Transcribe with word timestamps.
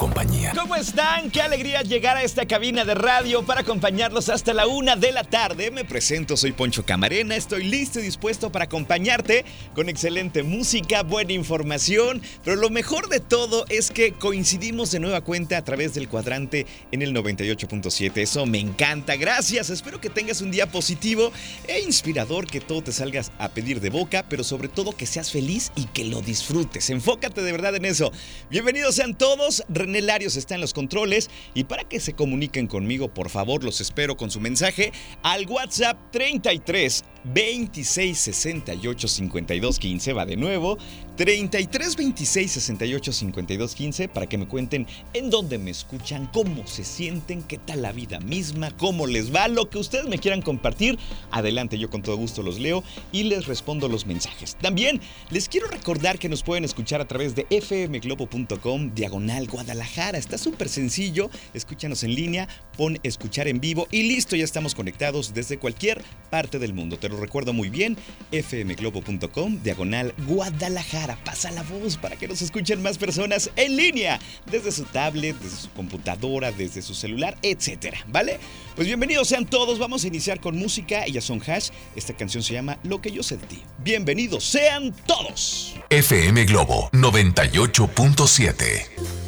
compañía. 0.00 0.54
¿Cómo 0.58 0.76
están? 0.76 1.30
Qué 1.30 1.42
alegría 1.42 1.82
llegar 1.82 2.16
a 2.16 2.22
esta 2.22 2.46
cabina 2.46 2.86
de 2.86 2.94
radio 2.94 3.44
para 3.44 3.60
acompañarlos 3.60 4.30
hasta 4.30 4.54
la 4.54 4.66
una 4.66 4.96
de 4.96 5.12
la 5.12 5.24
tarde. 5.24 5.70
Me 5.70 5.84
presento, 5.84 6.38
soy 6.38 6.52
Poncho 6.52 6.86
Camarena, 6.86 7.36
estoy 7.36 7.64
listo 7.64 8.00
y 8.00 8.04
dispuesto 8.04 8.50
para 8.50 8.64
acompañarte 8.64 9.44
con 9.74 9.90
excelente 9.90 10.42
música, 10.42 11.02
buena 11.02 11.34
información, 11.34 12.22
pero 12.42 12.56
lo 12.56 12.70
mejor 12.70 13.10
de 13.10 13.20
todo 13.20 13.66
es 13.68 13.90
que 13.90 14.12
coincidimos 14.12 14.90
de 14.90 15.00
nueva 15.00 15.20
cuenta 15.20 15.58
a 15.58 15.64
través 15.64 15.92
del 15.92 16.08
cuadrante 16.08 16.66
en 16.92 17.02
el 17.02 17.14
98.7. 17.14 18.16
Eso 18.22 18.46
me 18.46 18.58
encanta, 18.58 19.16
gracias. 19.16 19.68
Espero 19.68 20.00
que 20.00 20.08
tengas 20.08 20.40
un 20.40 20.50
día 20.50 20.66
positivo 20.66 21.30
e 21.68 21.80
inspirador, 21.80 22.46
que 22.46 22.62
todo 22.62 22.80
te 22.80 22.92
salgas 22.92 23.32
a 23.38 23.50
pedir 23.50 23.82
de 23.82 23.90
boca, 23.90 24.24
pero 24.30 24.44
sobre 24.44 24.68
todo 24.68 24.96
que 24.96 25.04
seas 25.04 25.30
feliz 25.30 25.72
y 25.76 25.84
que 25.84 26.04
lo 26.04 26.22
disfrutes. 26.22 26.88
Enfócate 26.88 27.42
de 27.42 27.52
verdad 27.52 27.76
en 27.76 27.84
eso. 27.84 28.10
Bienvenidos 28.48 28.94
sean 28.94 29.14
todos. 29.14 29.62
Larios 30.00 30.36
está 30.36 30.54
en 30.54 30.60
los 30.60 30.72
controles. 30.72 31.30
Y 31.54 31.64
para 31.64 31.84
que 31.84 32.00
se 32.00 32.14
comuniquen 32.14 32.66
conmigo, 32.66 33.12
por 33.12 33.30
favor, 33.30 33.64
los 33.64 33.80
espero 33.80 34.16
con 34.16 34.30
su 34.30 34.40
mensaje 34.40 34.92
al 35.22 35.46
WhatsApp 35.46 35.98
33 36.12 37.04
26 37.24 38.18
68 38.18 39.08
52 39.08 39.78
15. 39.78 40.12
Va 40.12 40.26
de 40.26 40.36
nuevo. 40.36 40.78
33 41.20 41.96
26 41.96 42.50
68 42.50 43.12
52 43.12 43.74
15 43.74 44.08
para 44.08 44.26
que 44.26 44.38
me 44.38 44.48
cuenten 44.48 44.86
en 45.12 45.28
dónde 45.28 45.58
me 45.58 45.70
escuchan, 45.70 46.30
cómo 46.32 46.66
se 46.66 46.82
sienten, 46.82 47.42
qué 47.42 47.58
tal 47.58 47.82
la 47.82 47.92
vida 47.92 48.20
misma, 48.20 48.70
cómo 48.78 49.06
les 49.06 49.34
va, 49.34 49.46
lo 49.48 49.68
que 49.68 49.76
ustedes 49.76 50.06
me 50.06 50.16
quieran 50.18 50.40
compartir. 50.40 50.98
Adelante, 51.30 51.78
yo 51.78 51.90
con 51.90 52.00
todo 52.00 52.16
gusto 52.16 52.42
los 52.42 52.58
leo 52.58 52.82
y 53.12 53.24
les 53.24 53.46
respondo 53.46 53.86
los 53.86 54.06
mensajes. 54.06 54.56
También 54.62 54.98
les 55.28 55.50
quiero 55.50 55.66
recordar 55.66 56.18
que 56.18 56.30
nos 56.30 56.42
pueden 56.42 56.64
escuchar 56.64 57.02
a 57.02 57.08
través 57.08 57.34
de 57.34 57.44
fmglobo.com 57.50 58.94
diagonal 58.94 59.46
Guadalajara. 59.46 60.16
Está 60.16 60.38
súper 60.38 60.70
sencillo. 60.70 61.28
Escúchanos 61.52 62.02
en 62.02 62.14
línea, 62.14 62.48
pon 62.78 62.98
escuchar 63.02 63.46
en 63.46 63.60
vivo 63.60 63.86
y 63.90 64.04
listo, 64.04 64.36
ya 64.36 64.44
estamos 64.44 64.74
conectados 64.74 65.34
desde 65.34 65.58
cualquier 65.58 66.02
parte 66.30 66.58
del 66.58 66.72
mundo. 66.72 66.98
Lo 67.10 67.18
recuerdo 67.18 67.52
muy 67.52 67.68
bien, 67.68 67.96
fmglobo.com 68.30 69.62
diagonal 69.62 70.14
Guadalajara 70.26 71.18
pasa 71.24 71.50
la 71.50 71.62
voz 71.64 71.96
para 71.96 72.14
que 72.16 72.28
nos 72.28 72.42
escuchen 72.42 72.82
más 72.82 72.98
personas 72.98 73.50
en 73.56 73.76
línea, 73.76 74.20
desde 74.50 74.70
su 74.72 74.84
tablet, 74.84 75.38
desde 75.38 75.56
su 75.56 75.70
computadora, 75.72 76.52
desde 76.52 76.82
su 76.82 76.94
celular, 76.94 77.38
etcétera, 77.42 77.98
¿vale? 78.08 78.38
Pues 78.76 78.86
bienvenidos 78.86 79.28
sean 79.28 79.46
todos, 79.46 79.78
vamos 79.78 80.04
a 80.04 80.06
iniciar 80.06 80.40
con 80.40 80.56
música, 80.56 81.04
ellas 81.04 81.24
son 81.24 81.42
Hash, 81.46 81.68
esta 81.96 82.14
canción 82.14 82.42
se 82.42 82.54
llama 82.54 82.78
Lo 82.84 83.02
que 83.02 83.10
yo 83.10 83.22
sentí. 83.22 83.62
Bienvenidos 83.78 84.44
sean 84.44 84.94
todos. 85.06 85.74
FM 85.90 86.44
Globo 86.44 86.88
98.7 86.92 89.19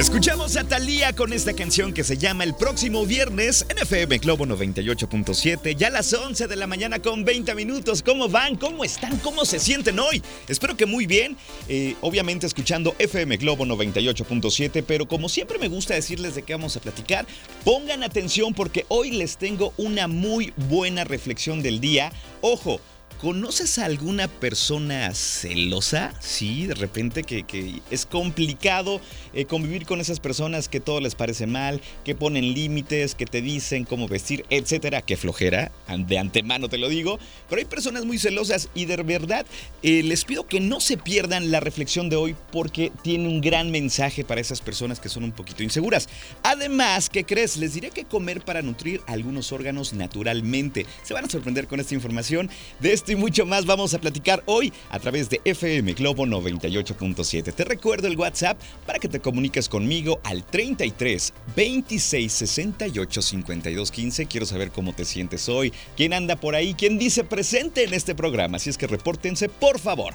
Escuchamos 0.00 0.56
a 0.56 0.64
Thalía 0.64 1.12
con 1.12 1.34
esta 1.34 1.52
canción 1.52 1.92
que 1.92 2.04
se 2.04 2.16
llama 2.16 2.44
El 2.44 2.54
próximo 2.54 3.04
viernes 3.04 3.66
en 3.68 3.76
FM 3.76 4.16
Globo 4.16 4.46
98.7, 4.46 5.76
ya 5.76 5.88
a 5.88 5.90
las 5.90 6.10
11 6.14 6.48
de 6.48 6.56
la 6.56 6.66
mañana 6.66 7.00
con 7.00 7.22
20 7.22 7.54
minutos. 7.54 8.02
¿Cómo 8.02 8.26
van? 8.26 8.56
¿Cómo 8.56 8.82
están? 8.82 9.18
¿Cómo 9.18 9.44
se 9.44 9.58
sienten 9.58 9.98
hoy? 9.98 10.22
Espero 10.48 10.74
que 10.74 10.86
muy 10.86 11.04
bien. 11.04 11.36
Eh, 11.68 11.96
obviamente 12.00 12.46
escuchando 12.46 12.94
FM 12.98 13.36
Globo 13.36 13.66
98.7, 13.66 14.82
pero 14.86 15.06
como 15.06 15.28
siempre 15.28 15.58
me 15.58 15.68
gusta 15.68 15.92
decirles 15.92 16.34
de 16.34 16.44
qué 16.44 16.54
vamos 16.54 16.74
a 16.78 16.80
platicar, 16.80 17.26
pongan 17.62 18.02
atención 18.02 18.54
porque 18.54 18.86
hoy 18.88 19.10
les 19.10 19.36
tengo 19.36 19.74
una 19.76 20.08
muy 20.08 20.54
buena 20.70 21.04
reflexión 21.04 21.60
del 21.60 21.78
día. 21.78 22.10
Ojo, 22.40 22.80
¿Conoces 23.20 23.78
a 23.78 23.84
alguna 23.84 24.28
persona 24.28 25.14
celosa? 25.14 26.14
Sí, 26.20 26.66
de 26.66 26.74
repente 26.74 27.22
que, 27.22 27.82
es 27.90 28.06
complicado 28.06 28.98
eh, 29.34 29.44
convivir 29.44 29.84
con 29.84 30.00
esas 30.00 30.20
personas 30.20 30.70
que 30.70 30.80
todo 30.80 31.02
les 31.02 31.14
parece 31.14 31.46
mal, 31.46 31.82
que 32.02 32.14
ponen 32.14 32.54
límites, 32.54 33.14
que 33.14 33.26
te 33.26 33.42
dicen 33.42 33.84
cómo 33.84 34.08
vestir, 34.08 34.46
etcétera. 34.48 35.02
Que 35.02 35.18
flojera, 35.18 35.70
de 35.98 36.18
antemano 36.18 36.70
te 36.70 36.78
lo 36.78 36.88
digo. 36.88 37.18
Pero 37.50 37.60
hay 37.60 37.66
personas 37.66 38.06
muy 38.06 38.16
celosas 38.16 38.70
y 38.74 38.86
de 38.86 38.96
verdad 38.96 39.44
eh, 39.82 40.02
les 40.02 40.24
pido 40.24 40.46
que 40.46 40.60
no 40.60 40.80
se 40.80 40.96
pierdan 40.96 41.50
la 41.50 41.60
reflexión 41.60 42.08
de 42.08 42.16
hoy 42.16 42.34
porque 42.50 42.90
tiene 43.02 43.28
un 43.28 43.42
gran 43.42 43.70
mensaje 43.70 44.24
para 44.24 44.40
esas 44.40 44.62
personas 44.62 44.98
que 44.98 45.10
son 45.10 45.24
un 45.24 45.32
poquito 45.32 45.62
inseguras. 45.62 46.08
Además, 46.42 47.10
¿qué 47.10 47.24
crees? 47.24 47.58
Les 47.58 47.74
diré 47.74 47.90
que 47.90 48.06
comer 48.06 48.40
para 48.40 48.62
nutrir 48.62 49.02
algunos 49.06 49.52
órganos 49.52 49.92
naturalmente. 49.92 50.86
Se 51.02 51.12
van 51.12 51.26
a 51.26 51.28
sorprender 51.28 51.66
con 51.66 51.80
esta 51.80 51.94
información 51.94 52.48
de 52.78 52.94
este 52.94 53.09
y 53.10 53.16
mucho 53.16 53.46
más 53.46 53.66
vamos 53.66 53.94
a 53.94 54.00
platicar 54.00 54.42
hoy 54.46 54.72
a 54.90 54.98
través 54.98 55.28
de 55.28 55.40
FM 55.44 55.92
Globo 55.94 56.26
98.7. 56.26 57.52
Te 57.52 57.64
recuerdo 57.64 58.08
el 58.08 58.16
WhatsApp 58.16 58.60
para 58.86 58.98
que 58.98 59.08
te 59.08 59.20
comuniques 59.20 59.68
conmigo 59.68 60.20
al 60.24 60.44
33 60.44 61.32
26 61.56 62.32
68 62.32 63.22
52 63.22 63.90
15. 63.90 64.26
Quiero 64.26 64.46
saber 64.46 64.70
cómo 64.70 64.92
te 64.92 65.04
sientes 65.04 65.48
hoy, 65.48 65.72
quién 65.96 66.12
anda 66.12 66.36
por 66.36 66.54
ahí, 66.54 66.74
quién 66.74 66.98
dice 66.98 67.24
presente 67.24 67.84
en 67.84 67.94
este 67.94 68.14
programa. 68.14 68.56
Así 68.56 68.70
es 68.70 68.78
que 68.78 68.86
repórtense, 68.86 69.48
por 69.48 69.78
favor. 69.78 70.14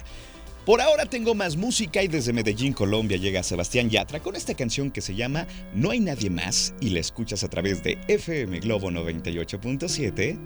Por 0.66 0.80
ahora 0.80 1.06
tengo 1.06 1.34
más 1.36 1.56
música 1.56 2.02
y 2.02 2.08
desde 2.08 2.32
Medellín, 2.32 2.72
Colombia, 2.72 3.16
llega 3.16 3.44
Sebastián 3.44 3.88
Yatra 3.88 4.18
con 4.18 4.34
esta 4.34 4.54
canción 4.54 4.90
que 4.90 5.00
se 5.00 5.14
llama 5.14 5.46
No 5.72 5.92
hay 5.92 6.00
nadie 6.00 6.28
más 6.28 6.74
y 6.80 6.88
la 6.90 6.98
escuchas 6.98 7.44
a 7.44 7.48
través 7.48 7.84
de 7.84 8.00
FM 8.08 8.58
Globo 8.58 8.90
98.7, 8.90 10.36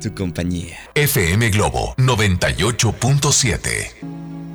tu 0.00 0.14
compañía. 0.14 0.78
FM 0.94 1.50
Globo 1.50 1.94
98.7. 1.98 3.90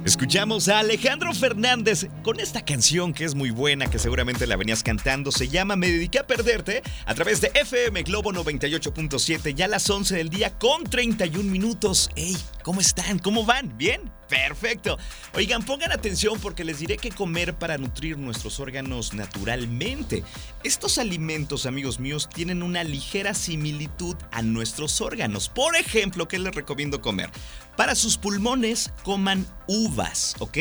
Escuchamos 0.03 0.68
a 0.68 0.79
Alejandro 0.79 1.31
Fernández 1.35 2.07
con 2.24 2.40
esta 2.40 2.66
canción 2.66 3.13
que 3.13 3.24
es 3.24 3.35
muy 3.35 3.51
buena, 3.51 3.91
que 3.91 4.00
seguramente 4.00 4.47
la 4.47 4.56
venías 4.56 4.81
cantando. 4.81 5.31
Se 5.31 5.47
llama 5.47 5.75
Me 5.75 5.91
dediqué 5.91 6.18
a 6.19 6.25
perderte 6.25 6.81
a 7.06 7.13
través 7.13 7.40
de 7.40 7.51
FM 7.53 8.01
Globo 8.01 8.34
98.7, 8.34 9.53
ya 9.53 9.66
a 9.66 9.68
las 9.68 9.88
11 9.88 10.16
del 10.16 10.30
día 10.30 10.57
con 10.57 10.84
31 10.85 11.50
minutos. 11.51 12.09
¡Ey! 12.16 12.35
¿Cómo 12.63 12.79
están? 12.79 13.19
¿Cómo 13.19 13.46
van? 13.46 13.78
¿Bien? 13.78 14.09
Perfecto. 14.29 14.97
Oigan, 15.35 15.63
pongan 15.63 15.91
atención 15.91 16.40
porque 16.40 16.63
les 16.63 16.79
diré 16.79 16.96
qué 16.96 17.12
comer 17.12 17.53
para 17.56 17.78
nutrir 17.78 18.18
nuestros 18.18 18.62
órganos 18.62 19.13
naturalmente. 19.13 20.24
Estos 20.63 20.97
alimentos, 20.97 21.66
amigos 21.66 22.00
míos, 22.00 22.29
tienen 22.34 22.63
una 22.63 22.85
ligera 22.85 23.34
similitud 23.34 24.16
a 24.31 24.41
nuestros 24.41 25.01
órganos. 25.01 25.50
Por 25.50 25.75
ejemplo, 25.75 26.29
¿qué 26.29 26.40
les 26.40 26.56
recomiendo 26.56 27.01
comer? 27.01 27.29
Para 27.75 27.96
sus 27.96 28.18
pulmones, 28.18 28.94
coman 29.03 29.45
uvas, 29.68 30.35
¿ok? 30.40 30.57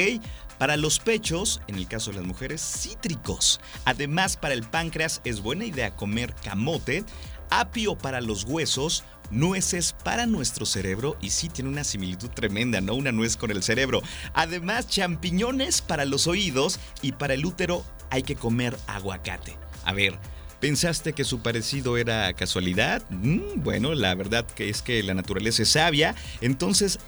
Para 0.58 0.76
los 0.76 0.98
pechos, 0.98 1.60
en 1.68 1.76
el 1.76 1.86
caso 1.86 2.10
de 2.10 2.16
las 2.16 2.26
mujeres, 2.26 2.60
cítricos. 2.60 3.60
Además, 3.84 4.36
para 4.36 4.54
el 4.54 4.64
páncreas 4.64 5.20
es 5.24 5.40
buena 5.40 5.64
idea 5.64 5.94
comer 5.94 6.34
camote, 6.34 7.04
apio 7.50 7.96
para 7.96 8.20
los 8.20 8.44
huesos, 8.44 9.04
nueces 9.32 9.94
para 10.04 10.26
nuestro 10.26 10.66
cerebro 10.66 11.16
y 11.20 11.30
sí 11.30 11.48
tiene 11.48 11.70
una 11.70 11.84
similitud 11.84 12.28
tremenda, 12.28 12.80
¿no? 12.80 12.94
Una 12.94 13.10
nuez 13.10 13.36
con 13.36 13.50
el 13.50 13.62
cerebro. 13.62 14.02
Además, 14.34 14.86
champiñones 14.86 15.82
para 15.82 16.04
los 16.04 16.26
oídos 16.26 16.78
y 17.00 17.12
para 17.12 17.34
el 17.34 17.44
útero 17.44 17.84
hay 18.10 18.22
que 18.22 18.36
comer 18.36 18.76
aguacate. 18.86 19.56
A 19.84 19.92
ver, 19.92 20.18
¿Pensaste 20.60 21.12
que 21.12 21.24
su 21.24 21.40
parecido 21.40 21.96
era 21.96 22.32
casualidad? 22.34 23.02
Mm, 23.10 23.64
bueno, 23.64 23.96
la 23.96 24.14
verdad 24.14 24.46
que 24.46 24.68
es 24.68 24.80
que 24.80 25.02
la 25.02 25.12
naturaleza 25.12 25.64
es 25.64 25.70
sabia. 25.70 26.14
Entonces, 26.40 27.00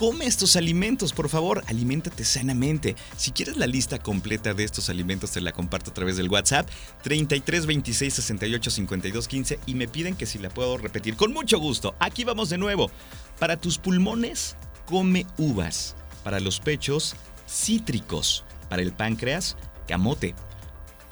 come 0.00 0.24
estos 0.24 0.56
alimentos, 0.56 1.12
por 1.12 1.28
favor, 1.28 1.62
aliméntate 1.66 2.24
sanamente. 2.24 2.96
Si 3.18 3.32
quieres 3.32 3.58
la 3.58 3.66
lista 3.66 3.98
completa 3.98 4.54
de 4.54 4.64
estos 4.64 4.88
alimentos, 4.88 5.32
te 5.32 5.42
la 5.42 5.52
comparto 5.52 5.90
a 5.90 5.92
través 5.92 6.16
del 6.16 6.30
WhatsApp 6.30 6.66
33 7.02 7.66
26 7.66 8.14
68 8.14 8.70
52 8.70 9.28
15 9.28 9.60
y 9.66 9.74
me 9.74 9.88
piden 9.88 10.16
que 10.16 10.24
si 10.24 10.38
la 10.38 10.48
puedo 10.48 10.78
repetir. 10.78 11.16
Con 11.16 11.34
mucho 11.34 11.58
gusto. 11.58 11.94
Aquí 11.98 12.24
vamos 12.24 12.48
de 12.48 12.56
nuevo. 12.56 12.90
Para 13.38 13.58
tus 13.58 13.76
pulmones, 13.76 14.56
come 14.86 15.26
uvas. 15.36 15.96
Para 16.24 16.40
los 16.40 16.60
pechos, 16.60 17.14
cítricos. 17.46 18.46
Para 18.70 18.80
el 18.80 18.94
páncreas, 18.94 19.58
camote. 19.86 20.34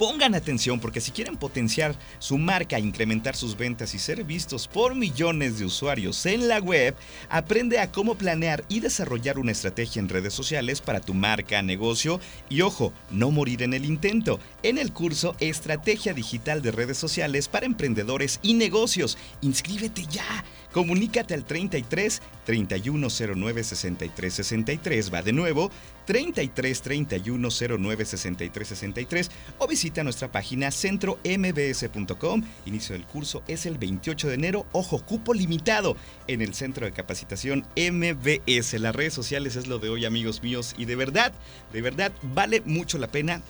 Pongan 0.00 0.34
atención 0.34 0.80
porque 0.80 1.02
si 1.02 1.10
quieren 1.10 1.36
potenciar 1.36 1.94
su 2.20 2.38
marca, 2.38 2.78
incrementar 2.78 3.36
sus 3.36 3.54
ventas 3.54 3.94
y 3.94 3.98
ser 3.98 4.24
vistos 4.24 4.66
por 4.66 4.94
millones 4.94 5.58
de 5.58 5.66
usuarios 5.66 6.24
en 6.24 6.48
la 6.48 6.58
web, 6.58 6.96
aprende 7.28 7.78
a 7.78 7.92
cómo 7.92 8.14
planear 8.14 8.64
y 8.70 8.80
desarrollar 8.80 9.38
una 9.38 9.52
estrategia 9.52 10.00
en 10.00 10.08
redes 10.08 10.32
sociales 10.32 10.80
para 10.80 11.00
tu 11.00 11.12
marca, 11.12 11.60
negocio 11.60 12.18
y 12.48 12.62
ojo, 12.62 12.94
no 13.10 13.30
morir 13.30 13.62
en 13.62 13.74
el 13.74 13.84
intento. 13.84 14.40
En 14.62 14.78
el 14.78 14.90
curso 14.94 15.36
Estrategia 15.38 16.14
Digital 16.14 16.62
de 16.62 16.72
Redes 16.72 16.96
Sociales 16.96 17.46
para 17.48 17.66
Emprendedores 17.66 18.40
y 18.42 18.54
Negocios. 18.54 19.18
Inscríbete 19.42 20.06
ya. 20.10 20.44
Comunícate 20.72 21.34
al 21.34 21.44
33 21.44 22.22
3109 22.46 23.64
63 23.64 24.32
63. 24.32 25.12
Va 25.12 25.20
de 25.20 25.32
nuevo 25.32 25.70
33 26.06 26.82
31 26.82 27.48
09 27.78 28.04
63 28.04 28.68
63 28.68 29.30
o 29.58 29.66
visita 29.66 29.89
nuestra 30.04 30.30
página 30.30 30.70
centrombs.com. 30.70 32.42
Inicio 32.66 32.94
del 32.94 33.04
curso 33.04 33.42
es 33.48 33.66
el 33.66 33.78
28 33.78 34.28
de 34.28 34.34
enero. 34.34 34.66
Ojo, 34.72 35.04
cupo 35.04 35.34
limitado 35.34 35.96
en 36.26 36.40
el 36.40 36.54
centro 36.54 36.86
de 36.86 36.92
capacitación 36.92 37.66
MBS. 37.76 38.74
Las 38.80 38.94
redes 38.94 39.12
sociales 39.14 39.56
es 39.56 39.66
lo 39.66 39.78
de 39.78 39.88
hoy, 39.90 40.04
amigos 40.04 40.42
míos, 40.42 40.74
y 40.78 40.84
de 40.84 40.96
verdad, 40.96 41.32
de 41.72 41.82
verdad 41.82 42.12
vale 42.22 42.62
mucho 42.64 42.98
la 42.98 43.08
pena 43.08 43.42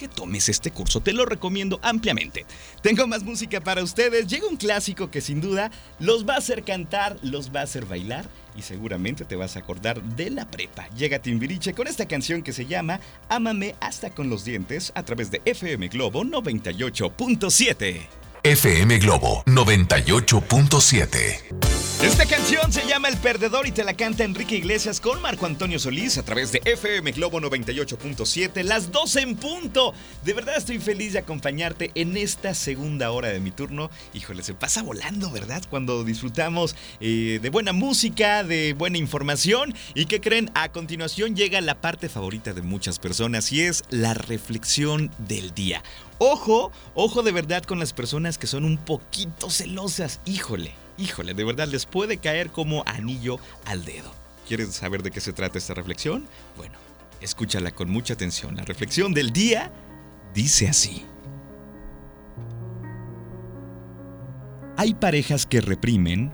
que 0.00 0.08
tomes 0.08 0.48
este 0.48 0.70
curso. 0.70 1.00
Te 1.00 1.12
lo 1.12 1.26
recomiendo 1.26 1.78
ampliamente. 1.82 2.46
Tengo 2.82 3.06
más 3.06 3.22
música 3.22 3.60
para 3.60 3.82
ustedes. 3.82 4.26
Llega 4.26 4.48
un 4.48 4.56
clásico 4.56 5.10
que 5.10 5.20
sin 5.20 5.42
duda 5.42 5.70
los 5.98 6.26
va 6.26 6.36
a 6.36 6.38
hacer 6.38 6.64
cantar, 6.64 7.18
los 7.22 7.54
va 7.54 7.60
a 7.60 7.64
hacer 7.64 7.84
bailar 7.84 8.26
y 8.56 8.62
seguramente 8.62 9.26
te 9.26 9.36
vas 9.36 9.56
a 9.56 9.58
acordar 9.58 10.02
de 10.02 10.30
la 10.30 10.50
prepa. 10.50 10.88
Llega 10.96 11.18
Timbiriche 11.18 11.74
con 11.74 11.86
esta 11.86 12.08
canción 12.08 12.42
que 12.42 12.54
se 12.54 12.64
llama 12.64 12.98
Ámame 13.28 13.74
hasta 13.80 14.08
con 14.10 14.30
los 14.30 14.42
dientes 14.44 14.90
a 14.94 15.02
través 15.02 15.30
de 15.30 15.42
FM 15.44 15.88
Globo 15.88 16.24
98.7. 16.24 18.00
FM 18.42 18.98
Globo 18.98 19.44
98.7. 19.44 21.79
Esta 22.02 22.24
canción 22.24 22.72
se 22.72 22.86
llama 22.86 23.08
El 23.08 23.18
Perdedor 23.18 23.66
y 23.66 23.72
te 23.72 23.84
la 23.84 23.92
canta 23.92 24.24
Enrique 24.24 24.56
Iglesias 24.56 25.00
con 25.00 25.20
Marco 25.20 25.44
Antonio 25.44 25.78
Solís 25.78 26.16
a 26.16 26.22
través 26.22 26.50
de 26.50 26.62
FM 26.64 27.12
Globo 27.12 27.42
98.7, 27.42 28.62
las 28.62 28.90
12 28.90 29.20
en 29.20 29.36
punto. 29.36 29.92
De 30.24 30.32
verdad 30.32 30.56
estoy 30.56 30.78
feliz 30.78 31.12
de 31.12 31.18
acompañarte 31.18 31.90
en 31.94 32.16
esta 32.16 32.54
segunda 32.54 33.10
hora 33.10 33.28
de 33.28 33.38
mi 33.38 33.50
turno. 33.50 33.90
Híjole, 34.14 34.42
se 34.42 34.54
pasa 34.54 34.82
volando, 34.82 35.30
¿verdad? 35.30 35.62
Cuando 35.68 36.02
disfrutamos 36.02 36.74
eh, 37.00 37.38
de 37.42 37.50
buena 37.50 37.74
música, 37.74 38.44
de 38.44 38.72
buena 38.72 38.96
información. 38.96 39.74
¿Y 39.94 40.06
qué 40.06 40.22
creen? 40.22 40.50
A 40.54 40.70
continuación 40.72 41.36
llega 41.36 41.60
la 41.60 41.82
parte 41.82 42.08
favorita 42.08 42.54
de 42.54 42.62
muchas 42.62 42.98
personas 42.98 43.52
y 43.52 43.60
es 43.60 43.84
la 43.90 44.14
reflexión 44.14 45.10
del 45.18 45.52
día. 45.52 45.82
Ojo, 46.16 46.72
ojo 46.94 47.22
de 47.22 47.32
verdad 47.32 47.62
con 47.62 47.78
las 47.78 47.92
personas 47.92 48.38
que 48.38 48.46
son 48.46 48.64
un 48.64 48.78
poquito 48.78 49.50
celosas. 49.50 50.20
Híjole, 50.24 50.72
híjole, 50.98 51.34
de 51.34 51.44
verdad 51.44 51.68
les 51.68 51.86
puede 51.86 52.18
caer 52.18 52.50
como 52.50 52.82
anillo 52.86 53.38
al 53.64 53.84
dedo. 53.84 54.12
¿Quieres 54.46 54.74
saber 54.74 55.02
de 55.02 55.10
qué 55.10 55.20
se 55.20 55.32
trata 55.32 55.58
esta 55.58 55.74
reflexión? 55.74 56.26
Bueno, 56.56 56.78
escúchala 57.20 57.70
con 57.70 57.90
mucha 57.90 58.14
atención. 58.14 58.56
La 58.56 58.64
reflexión 58.64 59.14
del 59.14 59.30
día 59.32 59.70
dice 60.34 60.68
así. 60.68 61.04
Hay 64.76 64.94
parejas 64.94 65.46
que 65.46 65.60
reprimen, 65.60 66.32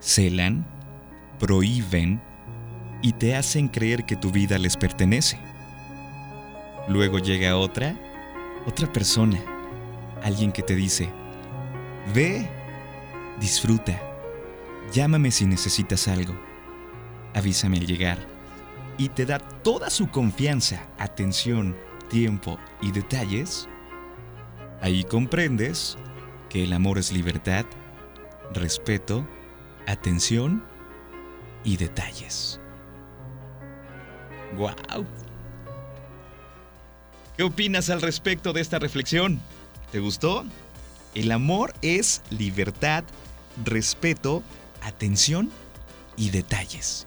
celan, 0.00 0.66
prohíben 1.38 2.20
y 3.02 3.12
te 3.12 3.36
hacen 3.36 3.68
creer 3.68 4.04
que 4.04 4.16
tu 4.16 4.30
vida 4.30 4.58
les 4.58 4.76
pertenece. 4.76 5.38
Luego 6.88 7.18
llega 7.18 7.56
otra 7.56 7.94
otra 8.66 8.92
persona, 8.92 9.40
alguien 10.22 10.52
que 10.52 10.62
te 10.62 10.74
dice, 10.74 11.08
ve, 12.14 12.48
disfruta, 13.40 14.00
llámame 14.92 15.30
si 15.30 15.46
necesitas 15.46 16.06
algo, 16.08 16.34
avísame 17.34 17.78
al 17.78 17.86
llegar, 17.86 18.18
y 18.98 19.08
te 19.08 19.24
da 19.24 19.38
toda 19.38 19.88
su 19.88 20.08
confianza, 20.08 20.86
atención, 20.98 21.76
tiempo 22.10 22.58
y 22.82 22.92
detalles, 22.92 23.66
ahí 24.82 25.04
comprendes 25.04 25.96
que 26.50 26.64
el 26.64 26.72
amor 26.72 26.98
es 26.98 27.12
libertad, 27.12 27.64
respeto, 28.52 29.26
atención 29.86 30.62
y 31.64 31.76
detalles. 31.76 32.60
¡Wow! 34.56 35.06
¿Qué 37.36 37.44
opinas 37.44 37.88
al 37.88 38.02
respecto 38.02 38.52
de 38.52 38.60
esta 38.60 38.78
reflexión? 38.78 39.40
¿Te 39.92 40.00
gustó? 40.00 40.44
El 41.14 41.32
amor 41.32 41.72
es 41.82 42.22
libertad, 42.30 43.04
respeto, 43.64 44.42
atención 44.82 45.50
y 46.16 46.30
detalles. 46.30 47.06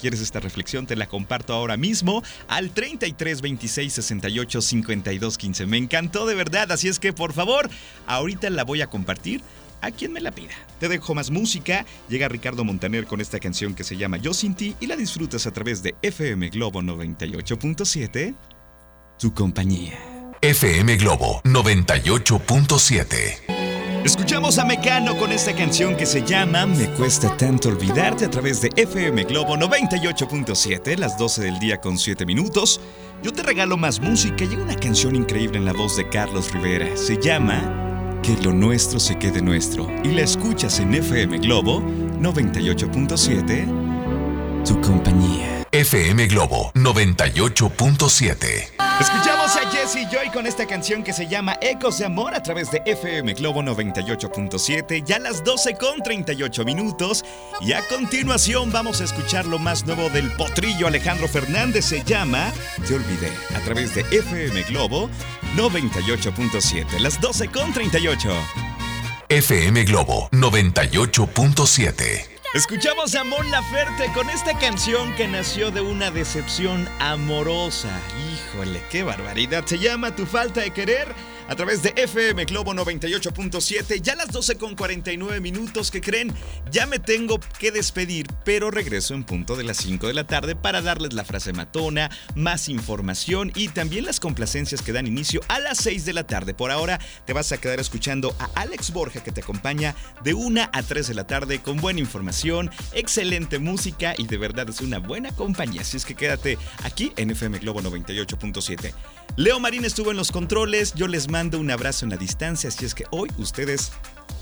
¿Quieres 0.00 0.20
esta 0.20 0.40
reflexión? 0.40 0.86
Te 0.86 0.96
la 0.96 1.06
comparto 1.06 1.54
ahora 1.54 1.76
mismo 1.76 2.22
al 2.48 2.70
33 2.70 3.40
26 3.40 3.92
68 3.92 4.60
52 4.60 5.38
15. 5.38 5.66
Me 5.66 5.78
encantó 5.78 6.26
de 6.26 6.34
verdad, 6.34 6.70
así 6.72 6.88
es 6.88 6.98
que 6.98 7.12
por 7.12 7.32
favor, 7.32 7.70
ahorita 8.06 8.50
la 8.50 8.64
voy 8.64 8.82
a 8.82 8.88
compartir 8.88 9.40
a 9.80 9.90
quien 9.90 10.12
me 10.12 10.20
la 10.20 10.30
pida. 10.30 10.54
Te 10.80 10.88
dejo 10.88 11.14
más 11.14 11.30
música. 11.30 11.86
Llega 12.08 12.28
Ricardo 12.28 12.64
Montaner 12.64 13.06
con 13.06 13.20
esta 13.20 13.38
canción 13.38 13.74
que 13.74 13.84
se 13.84 13.96
llama 13.96 14.18
Yo 14.18 14.34
sin 14.34 14.54
ti 14.54 14.76
y 14.80 14.86
la 14.86 14.96
disfrutas 14.96 15.46
a 15.46 15.52
través 15.52 15.82
de 15.82 15.94
FM 16.02 16.50
Globo 16.50 16.82
98.7 16.82 18.34
tu 19.18 19.32
compañía. 19.32 19.98
FM 20.40 20.96
Globo 20.96 21.40
98.7. 21.44 23.43
Escuchamos 24.04 24.58
a 24.58 24.64
Mecano 24.66 25.16
con 25.16 25.32
esta 25.32 25.54
canción 25.54 25.96
que 25.96 26.04
se 26.04 26.22
llama 26.22 26.66
Me 26.66 26.90
cuesta 26.90 27.34
tanto 27.38 27.70
olvidarte 27.70 28.26
a 28.26 28.30
través 28.30 28.60
de 28.60 28.68
FM 28.76 29.24
Globo 29.24 29.56
98.7, 29.56 30.98
las 30.98 31.16
12 31.16 31.40
del 31.40 31.58
día 31.58 31.80
con 31.80 31.96
7 31.96 32.26
minutos. 32.26 32.82
Yo 33.22 33.32
te 33.32 33.42
regalo 33.42 33.78
más 33.78 34.00
música 34.00 34.44
y 34.44 34.56
una 34.56 34.76
canción 34.76 35.16
increíble 35.16 35.56
en 35.56 35.64
la 35.64 35.72
voz 35.72 35.96
de 35.96 36.06
Carlos 36.10 36.52
Rivera. 36.52 36.94
Se 36.98 37.18
llama 37.18 38.20
Que 38.22 38.36
lo 38.42 38.52
nuestro 38.52 39.00
se 39.00 39.18
quede 39.18 39.40
nuestro 39.40 39.90
y 40.04 40.08
la 40.08 40.20
escuchas 40.20 40.80
en 40.80 40.92
FM 40.92 41.38
Globo 41.38 41.80
98.7, 41.80 44.64
tu 44.66 44.78
compañía. 44.82 45.63
FM 45.74 46.26
Globo 46.28 46.70
98.7. 46.76 48.70
Escuchamos 49.00 49.56
a 49.56 49.68
Jesse 49.72 50.08
Joy 50.08 50.30
con 50.32 50.46
esta 50.46 50.68
canción 50.68 51.02
que 51.02 51.12
se 51.12 51.26
llama 51.26 51.56
Ecos 51.60 51.98
de 51.98 52.04
Amor 52.04 52.32
a 52.32 52.44
través 52.44 52.70
de 52.70 52.80
FM 52.86 53.34
Globo 53.34 53.60
98.7, 53.60 55.02
ya 55.04 55.18
las 55.18 55.42
12 55.42 55.74
con 55.74 56.00
38 56.00 56.64
minutos. 56.64 57.24
Y 57.60 57.72
a 57.72 57.84
continuación 57.88 58.70
vamos 58.70 59.00
a 59.00 59.04
escuchar 59.04 59.46
lo 59.46 59.58
más 59.58 59.84
nuevo 59.84 60.08
del 60.10 60.30
potrillo 60.36 60.86
Alejandro 60.86 61.26
Fernández, 61.26 61.86
se 61.86 62.04
llama 62.04 62.52
Te 62.86 62.94
Olvidé, 62.94 63.32
a 63.56 63.60
través 63.64 63.96
de 63.96 64.02
FM 64.02 64.62
Globo 64.68 65.10
98.7, 65.56 67.00
las 67.00 67.20
12 67.20 67.48
con 67.48 67.72
38. 67.72 68.30
FM 69.28 69.82
Globo 69.82 70.28
98.7. 70.30 72.33
Escuchamos 72.54 73.16
a 73.16 73.24
Mon 73.24 73.50
Laferte 73.50 74.12
con 74.14 74.30
esta 74.30 74.56
canción 74.56 75.12
que 75.16 75.26
nació 75.26 75.72
de 75.72 75.80
una 75.80 76.12
decepción 76.12 76.88
amorosa. 77.00 78.00
Híjole, 78.32 78.80
qué 78.88 79.02
barbaridad. 79.02 79.64
Se 79.66 79.80
llama 79.80 80.14
Tu 80.14 80.24
falta 80.24 80.60
de 80.60 80.70
querer 80.70 81.12
a 81.48 81.54
través 81.56 81.82
de 81.82 81.92
FM 81.96 82.44
Globo 82.44 82.72
98.7. 82.74 84.00
Ya 84.00 84.14
las 84.14 84.28
12 84.28 84.56
con 84.56 84.74
49 84.74 85.40
minutos 85.40 85.90
que 85.90 86.00
creen, 86.00 86.32
ya 86.70 86.86
me 86.86 86.98
tengo 86.98 87.38
que 87.58 87.70
despedir, 87.70 88.26
pero 88.44 88.70
regreso 88.70 89.14
en 89.14 89.24
punto 89.24 89.56
de 89.56 89.64
las 89.64 89.78
5 89.78 90.06
de 90.06 90.14
la 90.14 90.26
tarde 90.26 90.56
para 90.56 90.82
darles 90.82 91.12
la 91.12 91.24
frase 91.24 91.52
matona, 91.52 92.10
más 92.34 92.68
información 92.68 93.52
y 93.54 93.68
también 93.68 94.04
las 94.04 94.20
complacencias 94.20 94.82
que 94.82 94.92
dan 94.92 95.06
inicio 95.06 95.40
a 95.48 95.58
las 95.58 95.78
6 95.78 96.04
de 96.04 96.12
la 96.12 96.26
tarde. 96.26 96.54
Por 96.54 96.70
ahora 96.70 96.98
te 97.24 97.32
vas 97.32 97.52
a 97.52 97.58
quedar 97.58 97.80
escuchando 97.80 98.34
a 98.38 98.48
Alex 98.60 98.92
Borja 98.92 99.22
que 99.22 99.32
te 99.32 99.42
acompaña 99.42 99.94
de 100.22 100.34
1 100.34 100.70
a 100.72 100.82
3 100.82 101.08
de 101.08 101.14
la 101.14 101.26
tarde 101.26 101.60
con 101.60 101.78
buena 101.78 102.00
información, 102.00 102.70
excelente 102.92 103.58
música 103.58 104.14
y 104.16 104.26
de 104.26 104.38
verdad 104.38 104.68
es 104.68 104.80
una 104.80 104.98
buena 104.98 105.30
compañía. 105.32 105.82
Así 105.82 105.96
es 105.96 106.04
que 106.04 106.14
quédate 106.14 106.58
aquí 106.82 107.12
en 107.16 107.30
FM 107.30 107.58
Globo 107.58 107.80
98.7. 107.82 108.92
Leo 109.36 109.58
Marín 109.58 109.84
estuvo 109.84 110.10
en 110.10 110.16
los 110.16 110.30
controles, 110.30 110.94
yo 110.94 111.08
les 111.08 111.28
mando 111.28 111.58
un 111.58 111.70
abrazo 111.70 112.04
en 112.04 112.10
la 112.10 112.16
distancia, 112.16 112.68
así 112.68 112.84
es 112.84 112.94
que 112.94 113.04
hoy 113.10 113.30
ustedes 113.38 113.92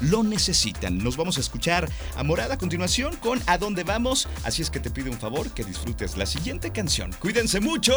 lo 0.01 0.23
necesitan. 0.23 0.99
Nos 0.99 1.17
vamos 1.17 1.39
a 1.39 1.41
escuchar 1.41 1.89
a 2.17 2.23
Morada 2.23 2.55
a 2.55 2.59
continuación 2.59 3.17
con 3.17 3.41
A 3.47 3.59
dónde 3.59 3.85
vamos, 3.85 4.29
así 4.45 4.63
es 4.63 4.71
que 4.71 4.81
te 4.81 4.91
pido 4.91 5.11
un 5.11 5.19
favor 5.19 5.51
que 5.51 5.65
disfrutes 5.65 6.17
la 6.17 6.27
siguiente 6.27 6.71
canción. 6.71 7.13
Cuídense 7.21 7.61
mucho. 7.61 7.95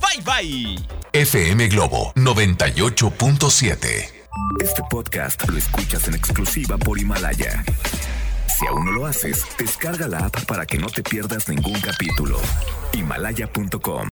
Bye 0.00 0.22
bye. 0.24 0.76
FM 1.12 1.68
Globo 1.68 2.12
98.7. 2.14 4.08
Este 4.60 4.82
podcast 4.90 5.48
lo 5.48 5.58
escuchas 5.58 6.08
en 6.08 6.14
exclusiva 6.14 6.78
por 6.78 6.98
Himalaya. 6.98 7.64
Si 8.58 8.66
aún 8.66 8.84
no 8.84 8.92
lo 8.92 9.06
haces, 9.06 9.44
descarga 9.58 10.08
la 10.08 10.26
app 10.26 10.44
para 10.44 10.66
que 10.66 10.78
no 10.78 10.86
te 10.86 11.02
pierdas 11.02 11.48
ningún 11.48 11.80
capítulo. 11.80 12.38
Himalaya.com 12.92 14.00